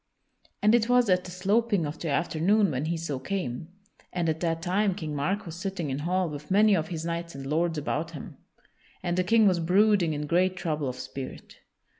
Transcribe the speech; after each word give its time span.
And 0.63 0.73
it 0.73 0.89
was 0.89 1.11
at 1.11 1.25
the 1.25 1.29
sloping 1.29 1.85
of 1.85 1.99
the 1.99 2.09
afternoon 2.09 2.71
when 2.71 2.85
he 2.85 2.97
so 2.97 3.19
came, 3.19 3.67
and 4.11 4.27
at 4.29 4.39
that 4.39 4.59
time 4.63 4.95
King 4.95 5.15
Mark 5.15 5.45
was 5.45 5.55
sitting 5.55 5.91
in 5.91 5.99
hall 5.99 6.27
with 6.27 6.49
many 6.49 6.75
of 6.75 6.87
his 6.87 7.05
knights 7.05 7.35
and 7.35 7.45
lords 7.45 7.77
about 7.77 8.09
him. 8.13 8.37
And 9.03 9.15
the 9.15 9.23
King 9.23 9.45
was 9.47 9.59
brooding 9.59 10.13
in 10.13 10.25
great 10.25 10.55
trouble 10.55 10.89
of 10.89 10.95
spirit. 10.95 11.57